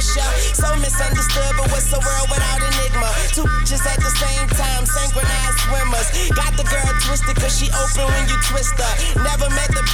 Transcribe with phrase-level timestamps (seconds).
[0.00, 3.12] So misunderstood, but what's the world without enigma?
[3.36, 6.08] Two just at the same time, synchronized swimmers.
[6.32, 9.20] Got the girl twisted, cause she open when you twist her.
[9.20, 9.84] Never met the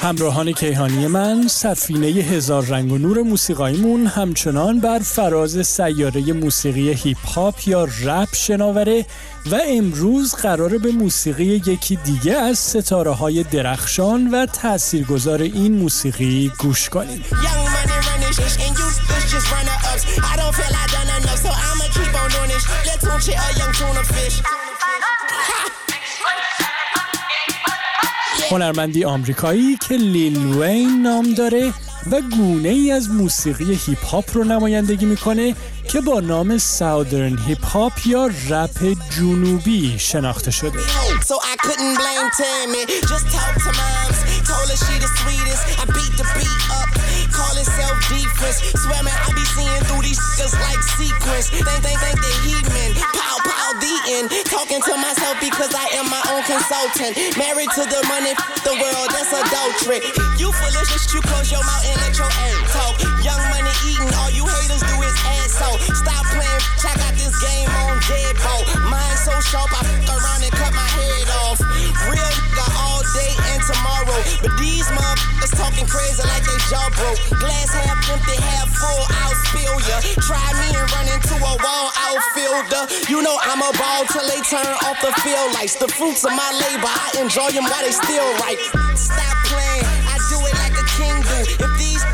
[0.00, 7.26] همراهان کیهانی من سفینه هزار رنگ و نور موسیقاییمون همچنان بر فراز سیاره موسیقی هیپ
[7.26, 9.06] هاپ یا رپ شناوره
[9.46, 16.52] و امروز قراره به موسیقی یکی دیگه از ستاره های درخشان و تاثیرگذار این موسیقی
[16.58, 17.24] گوش کنیم.
[28.50, 31.72] هنرمندی آمریکایی که لیل وین نام داره
[32.12, 35.54] و گونه ای از موسیقی هیپ هاپ رو نمایندگی می‌کنه
[35.88, 40.78] که با نام Southern hip hop یا رپ جنوبی شناخته شده.
[45.78, 45.89] To
[56.80, 57.36] consultant.
[57.36, 58.32] Married to the money,
[58.64, 60.00] the world, that's adultery.
[60.38, 62.96] You foolish, you close your mouth and let your ass talk.
[63.24, 65.68] Young money eating, all you haters do is ass so.
[65.94, 68.64] Stop playing, I got this game on deadbolt.
[68.88, 70.39] Mind so sharp, I around
[74.42, 77.20] But these motherfuckers talking crazy like they jaw broke.
[77.42, 79.96] Glass half empty, half full, I'll spill ya.
[80.28, 82.82] Try me and run into a wall outfielder.
[83.12, 85.76] You know I'm a ball till they turn off the field lights.
[85.76, 88.60] The fruits of my labor, I enjoy them while they still right.
[88.96, 91.38] Stop playing, I do it like a king do.
[91.64, 92.04] If these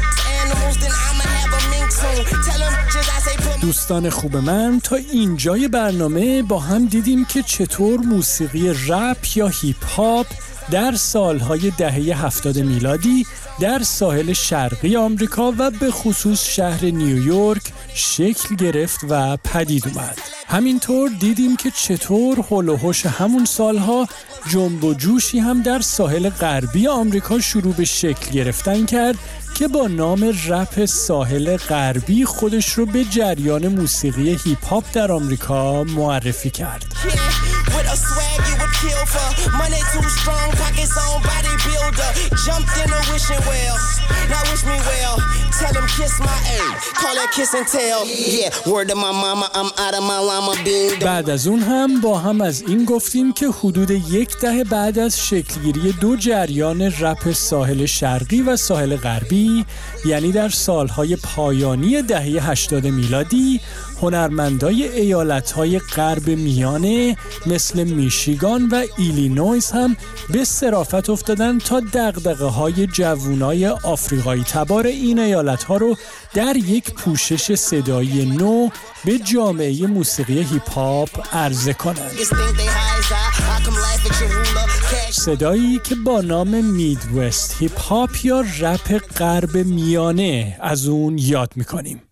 [0.40, 2.22] animals, then I'ma have a mink soon.
[2.46, 7.24] Tell them just I say put دوستان خوب من تا اینجای برنامه با هم دیدیم
[7.24, 10.26] که چطور موسیقی رپ یا هیپ هاپ
[10.70, 13.26] در سالهای دهه هفتاد میلادی
[13.60, 17.62] در ساحل شرقی آمریکا و به خصوص شهر نیویورک
[17.94, 20.18] شکل گرفت و پدید اومد.
[20.48, 22.78] همینطور دیدیم که چطور هول
[23.18, 24.06] همون سالها
[24.50, 29.16] جنب و جوشی هم در ساحل غربی آمریکا شروع به شکل گرفتن کرد
[29.54, 35.84] که با نام رپ ساحل غربی خودش رو به جریان موسیقی هیپ هاپ در آمریکا
[35.84, 36.84] معرفی کرد.
[37.86, 39.50] with a swag you would kill for.
[39.56, 42.34] Money too strong, pockets on bodybuilder.
[42.44, 43.76] Jumped in a wishing well,
[44.28, 45.16] now wish me well.
[51.00, 55.20] بعد از اون هم با هم از این گفتیم که حدود یک دهه بعد از
[55.20, 59.64] شکلگیری دو جریان رپ ساحل شرقی و ساحل غربی
[60.04, 63.60] یعنی در سالهای پایانی دهه 80 میلادی
[64.02, 69.96] هنرمندای ایالتهای غرب میانه مثل میشیگان و ایلینویس هم
[70.30, 75.96] به صرافت افتادن تا دغدغه های جوونای آفریقایی تبار این ایالت حالت ها رو
[76.34, 78.68] در یک پوشش صدایی نو
[79.04, 82.10] به جامعه موسیقی هیپ هاپ عرضه کنند.
[85.10, 92.02] صدایی که با نام Midwest hip hop یا رپ غرب میانه از اون یاد می‌کنیم.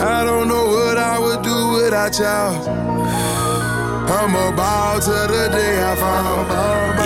[0.00, 3.29] I don't know what I would do without y'all.
[4.10, 6.42] I'm a ball to the day I fall.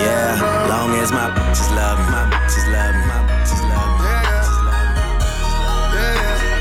[0.01, 4.09] Yeah, long as my bitches love me, my bitches love me, my bitches love me.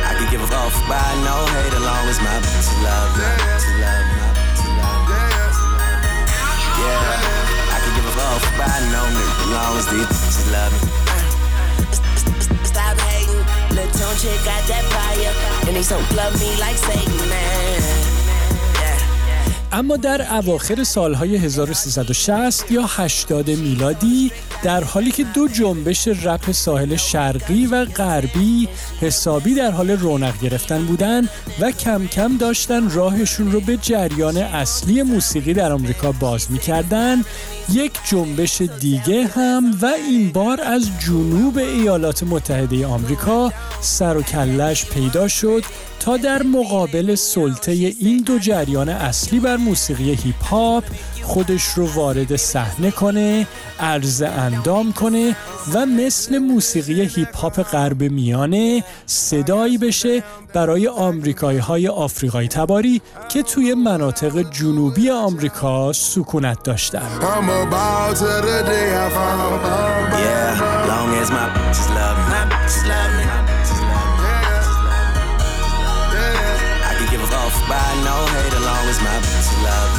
[0.05, 0.77] I can give a off.
[0.85, 3.25] by no hate along as my to love, to
[3.81, 4.05] love,
[4.61, 5.09] to love.
[6.77, 10.77] Yeah, I can give a fuck by no nigga as long as these to love
[10.77, 10.93] me.
[12.69, 13.41] Stop hating,
[13.73, 15.33] little tone chick got that fire,
[15.65, 18.14] and they so love me like Satan, man.
[19.75, 24.33] اما در اواخر سالهای 1360 یا 80 میلادی
[24.63, 28.69] در حالی که دو جنبش رپ ساحل شرقی و غربی
[29.01, 31.29] حسابی در حال رونق گرفتن بودن
[31.61, 37.23] و کم کم داشتن راهشون رو به جریان اصلی موسیقی در آمریکا باز می‌کردن
[37.73, 44.85] یک جنبش دیگه هم و این بار از جنوب ایالات متحده آمریکا سر و کلش
[44.85, 45.65] پیدا شد
[46.01, 50.85] تا در مقابل سلطه این دو جریان اصلی بر موسیقی هیپ هاپ
[51.23, 53.47] خودش رو وارد صحنه کنه،
[53.81, 55.37] عرض اندام کنه
[55.75, 60.23] و مثل موسیقی هیپ هاپ غرب میانه صدایی بشه
[60.55, 67.09] برای آمریکایی های آفریقایی تباری که توی مناطق جنوبی آمریکا سکونت داشتن.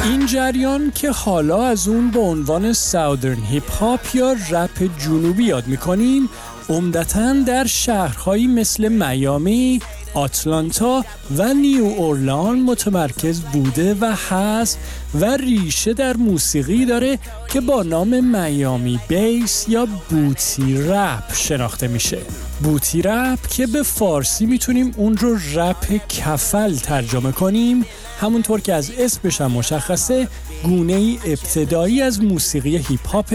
[0.04, 5.66] این جریان که حالا از اون به عنوان ساودرن هیپ هاپ یا رپ جنوبی یاد
[5.66, 6.28] می‌کنیم
[6.68, 9.80] عمدتا در شهرهایی مثل میامی،
[10.16, 11.04] آتلانتا
[11.36, 14.78] و نیو اورلان متمرکز بوده و هست
[15.20, 17.18] و ریشه در موسیقی داره
[17.52, 22.18] که با نام Miami bass یا booty rap شناخته میشه.
[22.62, 27.84] booty rap که به فارسی می‌تونیم اون رو رپ کفل ترجمه کنیم
[28.20, 30.28] همونطور که از اسمش هم مشخصه
[30.66, 33.34] گونه ای ابتدایی از موسیقی هیپ هاپ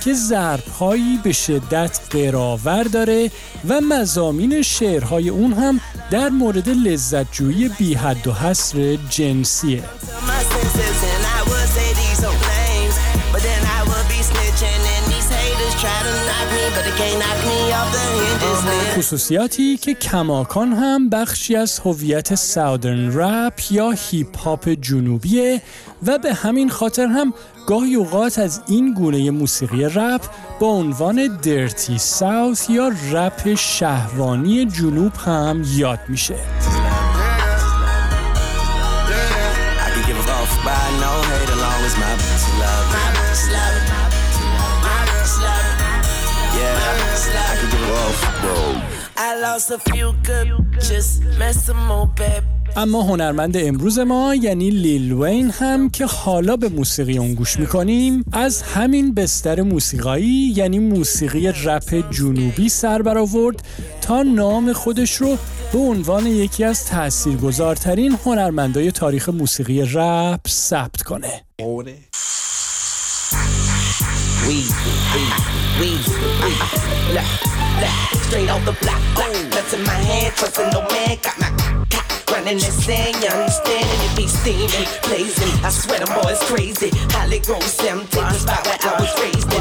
[0.00, 3.30] که ضربهایی به شدت قراور داره
[3.68, 5.80] و مزامین شعرهای اون هم
[6.10, 9.82] در مورد لذتجویی بی حد و حصر جنسیه.
[18.98, 25.62] خصوصیاتی که کماکان هم بخشی از هویت ساودرن رپ یا هیپ هاپ جنوبیه
[26.06, 27.34] و به همین خاطر هم
[27.66, 30.20] گاهی اوقات از این گونه موسیقی رپ
[30.60, 36.79] با عنوان درتی ساوت یا رپ شهوانی جنوب هم یاد میشه.
[40.64, 42.96] by no hate along as my bitch love it.
[42.96, 43.88] My bitch love it.
[44.84, 45.90] My bitch love it.
[46.56, 46.90] Yeah,
[47.46, 48.30] I can do all.
[49.16, 50.48] I lost a few good,
[50.80, 52.44] just met some more bad
[52.76, 58.24] اما هنرمند امروز ما یعنی لیل وین هم که حالا به موسیقی اون گوش می‌کنیم
[58.32, 63.62] از همین بستر موسیقایی یعنی موسیقی رپ جنوبی سر برآورد
[64.00, 65.36] تا نام خودش رو
[65.72, 71.42] به عنوان یکی از تاثیرگذارترین هنرمندای تاریخ موسیقی رپ ثبت کنه.
[78.30, 79.02] Straight off the block.
[79.50, 81.18] Nuts in my hand, trusting no man.
[81.22, 81.50] Got my
[82.30, 83.86] running that sand, you understand?
[84.06, 85.54] it be steaming, blazing.
[85.66, 86.90] I swear them boys crazy.
[87.14, 89.60] Holly Grove, Sam, take the spot where I was raised in.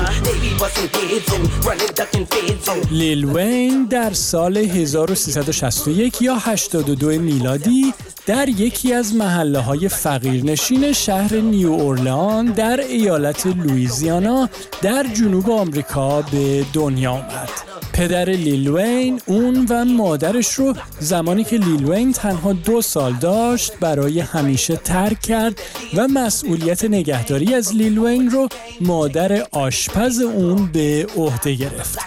[2.92, 7.94] لیل وین در سال 1361 یا 82 میلادی
[8.30, 14.50] در یکی از محله های فقیرنشین شهر نیو اورلان در ایالت لویزیانا
[14.82, 17.50] در جنوب آمریکا به دنیا آمد.
[17.94, 24.76] پدر لیلوین اون و مادرش رو زمانی که لیلوین تنها دو سال داشت برای همیشه
[24.76, 25.62] ترک کرد
[25.96, 28.50] و مسئولیت نگهداری از لیلوین رو
[28.82, 32.00] مادر آشپز اون به عهده گرفت.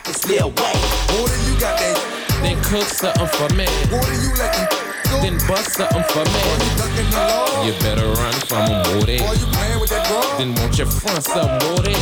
[5.21, 6.45] Then bust something for me.
[7.67, 9.19] You better run from them, Woody.
[10.39, 11.97] Then won't you front some Woody?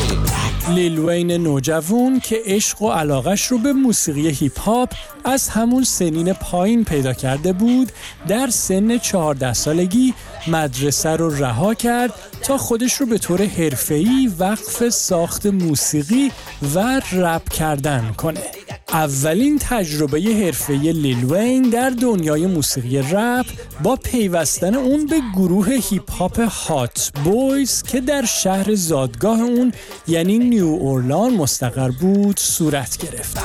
[0.69, 6.33] لیل وین نوجوون که عشق و علاقش رو به موسیقی هیپ هاپ از همون سنین
[6.33, 7.93] پایین پیدا کرده بود
[8.29, 10.15] در سن 14 سالگی
[10.47, 12.13] مدرسه رو رها کرد
[12.43, 16.33] تا خودش رو به طور حرفه‌ای وقف ساخت موسیقی
[16.75, 18.60] و رپ کردن کنه
[18.93, 23.47] اولین تجربه حرفه لیل وین در دنیای موسیقی رپ
[23.83, 29.73] با پیوستن اون به گروه هیپ هاپ هات بویز که در شهر زادگاه اون
[30.09, 33.39] یعنی نیو اورلان مستقر بود صورت گرفت.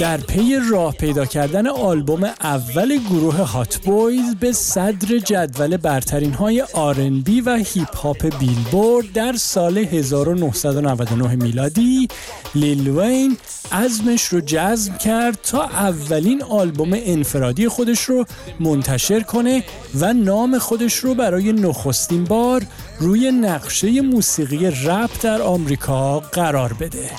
[0.00, 6.64] در پی راه پیدا کردن آلبوم اول گروه هات بویز به صدر جدول برترین های
[6.74, 12.08] R&B و هیپ هاپ بیلبورد در سال 1999 میلادی
[12.54, 13.36] لیل وین
[13.72, 18.24] عزمش رو جزم کرد تا اولین آلبوم انفرادی خودش رو
[18.60, 19.64] منتشر کنه
[20.00, 22.62] و نام خودش رو برای نخستین بار
[22.98, 27.10] روی نقشه موسیقی رپ در آمریکا قرار بده.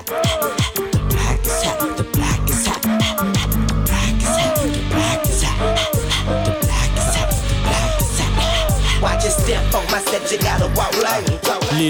[1.46, 1.91] لیل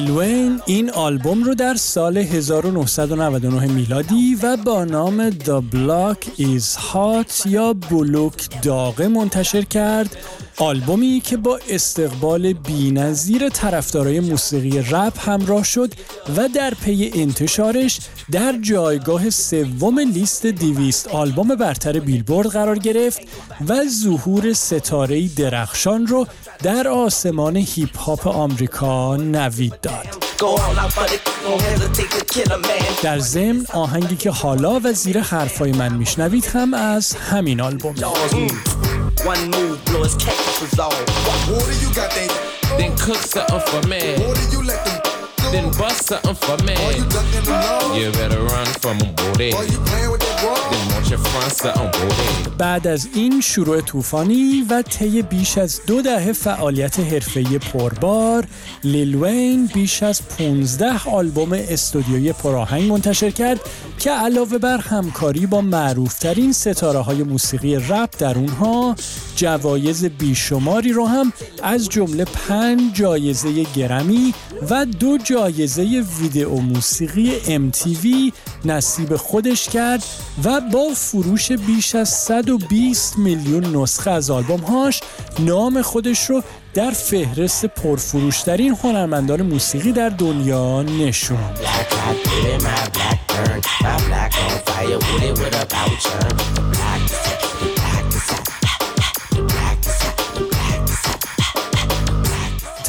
[0.09, 7.45] وین این آلبوم رو در سال 1999 میلادی و با نام The Block is Hot
[7.45, 10.17] یا بلوک داغه منتشر کرد.
[10.57, 15.93] آلبومی که با استقبال بینظیر طرفدارای موسیقی رپ همراه شد
[16.37, 17.99] و در پی انتشارش
[18.31, 23.21] در جایگاه سوم لیست دیویست آلبوم برتر بیلبورد قرار گرفت
[23.67, 26.27] و ظهور ستاره درخشان رو
[26.63, 30.07] در آسمان هیپ هاپ آمریکا نوید داد.
[33.03, 39.51] در ضمن آهنگی که حالا و زیر حرفای من میشنوید هم از همین آلبوم One
[39.53, 40.97] move, blow his cactus off.
[41.49, 42.33] What do you got there?
[42.79, 45.00] Then cook something for me.
[45.51, 46.75] Then bust something for me.
[47.97, 49.51] You better run from booty.
[49.51, 52.57] Then want your front something, booty.
[52.57, 58.47] بعد از این شروع طوفانی و طی بیش از دو دهه فعالیت حرفه‌ای پربار
[58.83, 63.59] لیل وین بیش از 15 آلبوم استودیویی پراهنگ منتشر کرد
[63.99, 68.95] که علاوه بر همکاری با معروفترین ستاره های موسیقی رپ در اونها
[69.35, 74.33] جوایز بیشماری رو هم از جمله پنج جایزه گرمی
[74.69, 78.33] و دو جایزه ویدئو موسیقی MTV
[78.65, 80.03] نصیب خودش کرد
[80.43, 85.01] و با فروش بیش از 120 میلیون نسخه از آلبومهاش
[85.39, 91.37] نام خودش رو در فهرست پرفروشترین هنرمندان موسیقی در دنیا نشون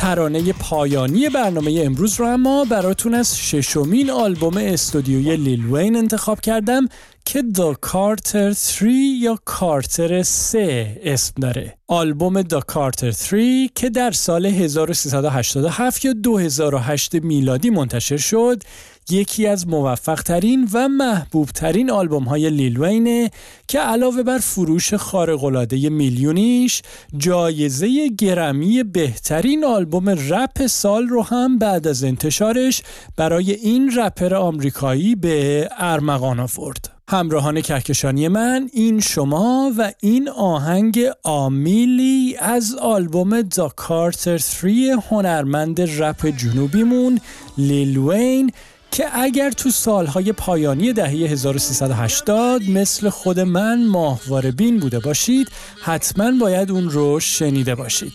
[0.03, 6.89] ترانه پایانی برنامه امروز رو اما براتون از ششمین آلبوم استودیوی لیل وین انتخاب کردم
[7.25, 8.91] که دا کارتر 3
[9.21, 11.77] یا کارتر 3 اسم داره.
[11.89, 18.63] آلبوم دا کارتر 3 که در سال 1387 یا 2008 میلادی منتشر شد
[19.11, 23.31] یکی از موفق ترین و محبوب ترین آلبوم های لیل وینه
[23.69, 26.83] که علاوه بر فروش خارق‌العاده میلیونیش
[27.17, 32.83] جایزه گرمی بهترین آلبوم رپ سال رو هم بعد از انتشارش
[33.17, 36.89] برای این رپر آمریکایی به ارمغان آورد.
[37.09, 45.81] همراهان کهکشانی من این شما و این آهنگ آمیلی از آلبوم دا کارتر 3 هنرمند
[45.81, 47.21] رپ جنوبیمون
[47.59, 48.53] لیل وین
[48.93, 55.49] که اگر تو سالهای پایانی دهه 1380 مثل خود من ماهواره بین بوده باشید
[55.83, 58.13] حتما باید اون رو شنیده باشید.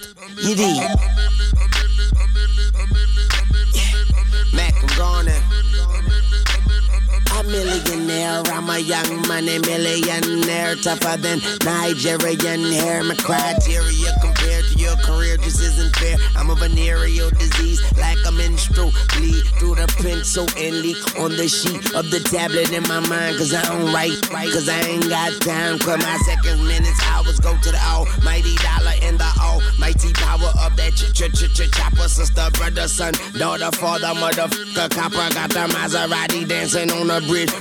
[15.08, 16.18] Career just isn't fair.
[16.36, 21.48] I'm a venereal disease, like a menstrual bleed through the pencil and leak on the
[21.48, 23.38] sheet of the tablet in my mind.
[23.38, 25.80] Cause I don't write, right, cause I ain't got time.
[25.80, 30.76] Cause my seconds, minutes, hours go to the almighty dollar and the almighty power of
[30.76, 32.08] that ch ch ch ch chopper.
[32.08, 35.28] Sister, brother, son, daughter, father, motherfucker, copper.
[35.34, 37.52] Got the Maserati dancing on the bridge.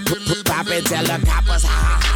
[0.44, 2.15] Pop it, tell the coppers, ha ha ha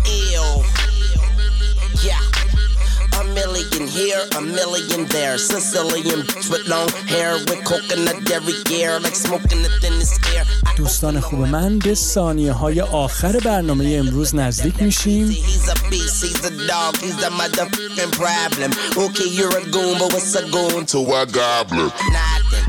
[3.60, 5.36] million here, a million there.
[5.38, 6.20] Sicilian
[6.50, 10.44] with long hair with coconut dairy gear, like smoking the thinnest air.
[10.76, 15.36] دوستان خوب من به ثانیه های آخر برنامه امروز نزدیک میشیم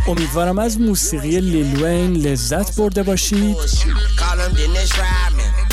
[0.09, 3.57] امیدوارم از موسیقی لیل وین لذت برده باشید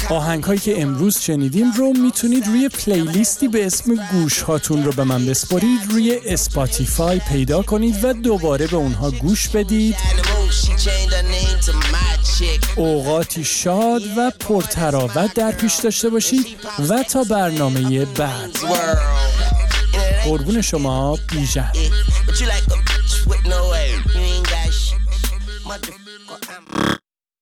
[0.09, 5.03] آهنگ هایی که امروز شنیدیم رو می‌تونید روی پلیلیستی به اسم گوش هاتون رو به
[5.03, 9.95] من بسپارید روی اسپاتیفای پیدا کنید و دوباره به اونها گوش بدید.
[12.75, 16.45] اوقاتی شاد و پرتراوت در پیش داشته باشید
[16.89, 18.57] و تا برنامه بعد.
[20.23, 21.71] قربون شما بیژن.